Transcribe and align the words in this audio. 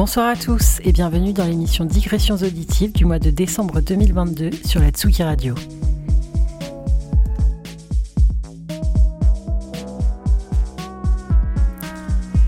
Bonsoir 0.00 0.28
à 0.28 0.34
tous 0.34 0.78
et 0.82 0.92
bienvenue 0.92 1.34
dans 1.34 1.44
l'émission 1.44 1.84
Digressions 1.84 2.36
auditives 2.36 2.90
du 2.90 3.04
mois 3.04 3.18
de 3.18 3.28
décembre 3.28 3.82
2022 3.82 4.50
sur 4.64 4.80
la 4.80 4.88
Tsuki 4.88 5.22
Radio. 5.22 5.54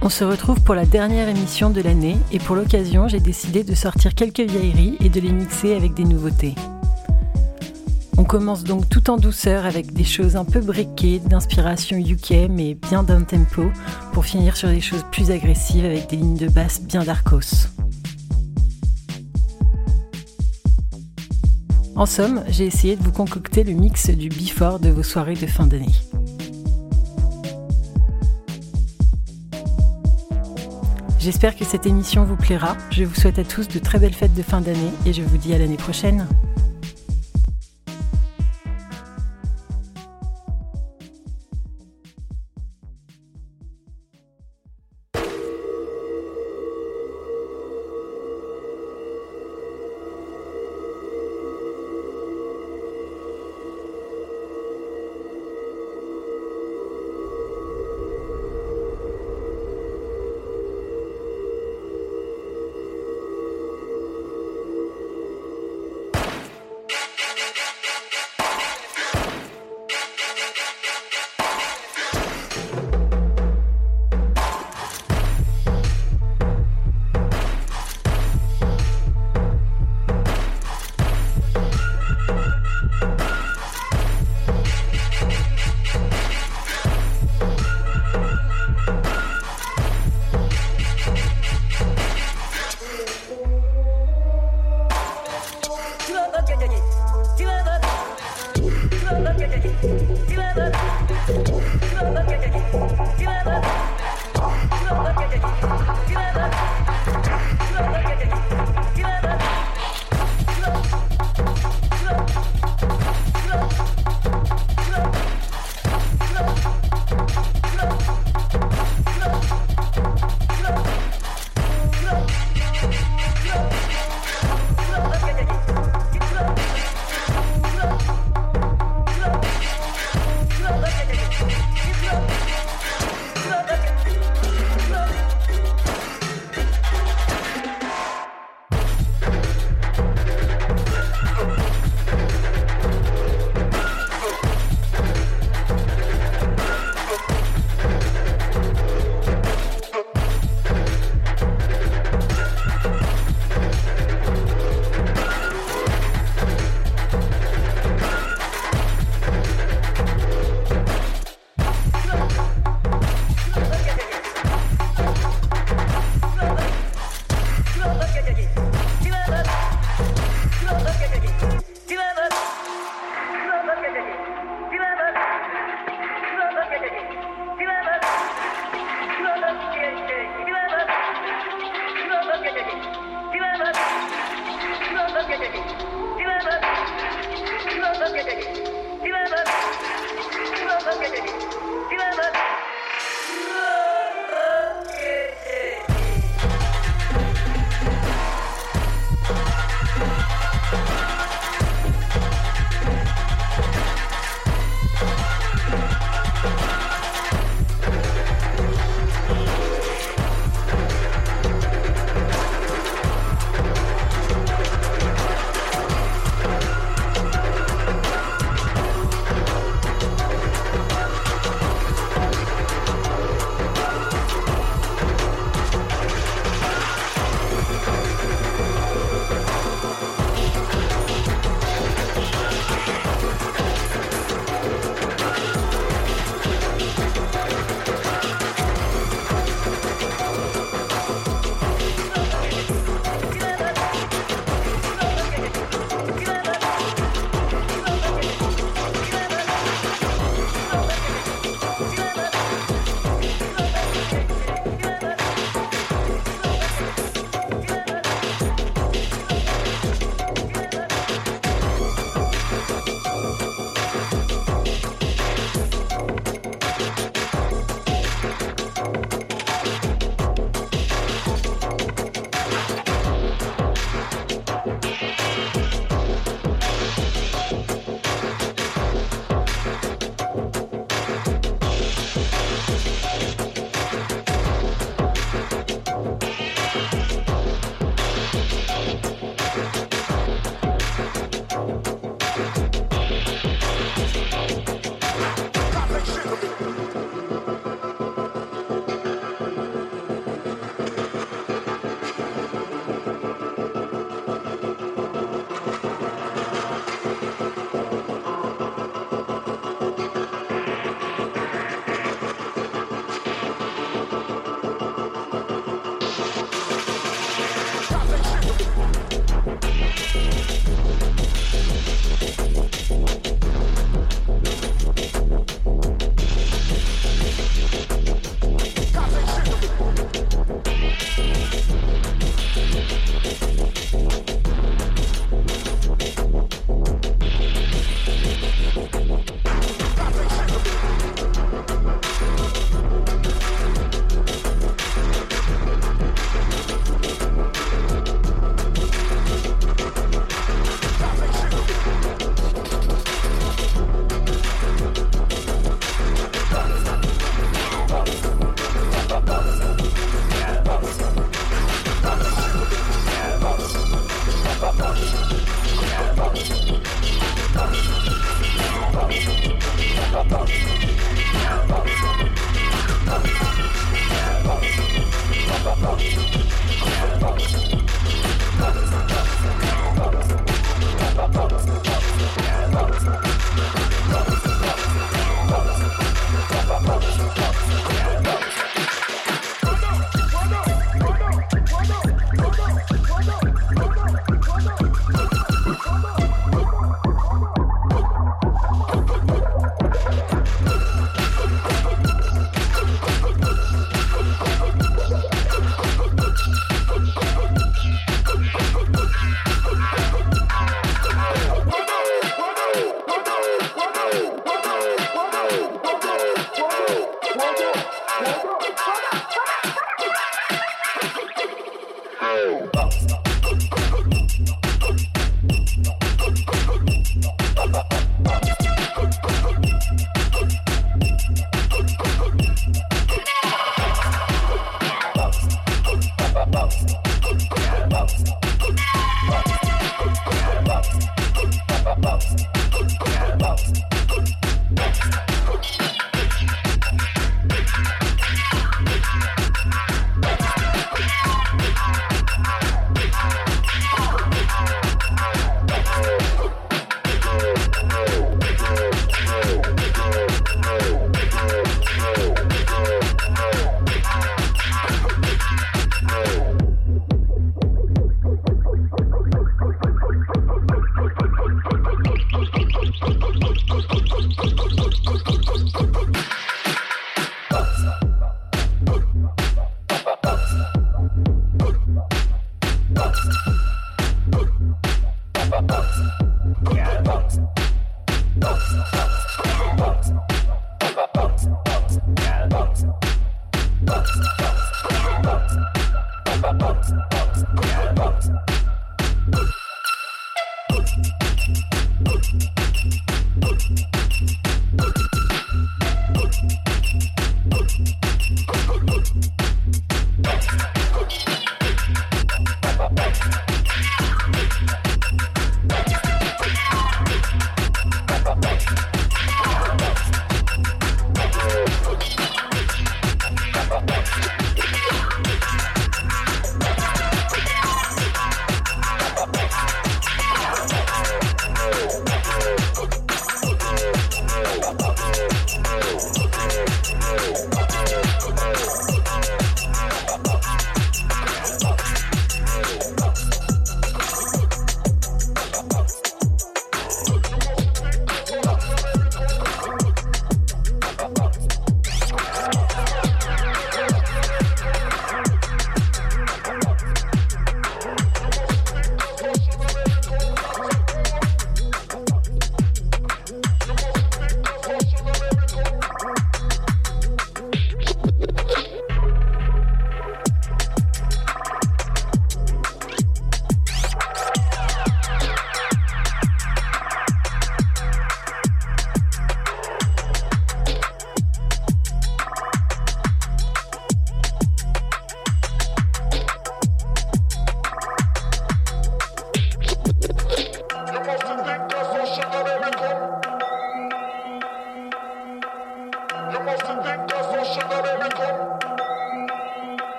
On 0.00 0.08
se 0.08 0.24
retrouve 0.24 0.62
pour 0.62 0.74
la 0.74 0.86
dernière 0.86 1.28
émission 1.28 1.68
de 1.68 1.82
l'année 1.82 2.16
et 2.32 2.38
pour 2.38 2.56
l'occasion 2.56 3.08
j'ai 3.08 3.20
décidé 3.20 3.62
de 3.62 3.74
sortir 3.74 4.14
quelques 4.14 4.40
vieilleries 4.40 4.96
et 5.00 5.10
de 5.10 5.20
les 5.20 5.30
mixer 5.30 5.74
avec 5.74 5.92
des 5.92 6.04
nouveautés. 6.04 6.54
On 8.16 8.24
commence 8.24 8.62
donc 8.62 8.88
tout 8.88 9.10
en 9.10 9.16
douceur 9.16 9.66
avec 9.66 9.92
des 9.92 10.04
choses 10.04 10.36
un 10.36 10.44
peu 10.44 10.60
briquées, 10.60 11.18
d'inspiration 11.18 11.98
UK 11.98 12.48
mais 12.48 12.74
bien 12.74 13.02
d'un 13.02 13.22
tempo, 13.22 13.70
pour 14.12 14.24
finir 14.24 14.56
sur 14.56 14.68
des 14.68 14.80
choses 14.80 15.04
plus 15.10 15.30
agressives 15.30 15.84
avec 15.84 16.08
des 16.08 16.16
lignes 16.16 16.36
de 16.36 16.48
basse 16.48 16.80
bien 16.80 17.02
darkos. 17.02 17.68
En 21.96 22.06
somme, 22.06 22.42
j'ai 22.48 22.66
essayé 22.66 22.96
de 22.96 23.02
vous 23.02 23.12
concocter 23.12 23.64
le 23.64 23.72
mix 23.72 24.10
du 24.10 24.28
before 24.28 24.78
de 24.80 24.90
vos 24.90 25.02
soirées 25.02 25.34
de 25.34 25.46
fin 25.46 25.66
d'année. 25.66 25.94
J'espère 31.18 31.56
que 31.56 31.64
cette 31.64 31.86
émission 31.86 32.24
vous 32.24 32.36
plaira. 32.36 32.76
Je 32.90 33.04
vous 33.04 33.14
souhaite 33.14 33.38
à 33.38 33.44
tous 33.44 33.66
de 33.66 33.78
très 33.78 33.98
belles 33.98 34.12
fêtes 34.12 34.34
de 34.34 34.42
fin 34.42 34.60
d'année 34.60 34.90
et 35.06 35.12
je 35.12 35.22
vous 35.22 35.38
dis 35.38 35.54
à 35.54 35.58
l'année 35.58 35.76
prochaine. 35.76 36.26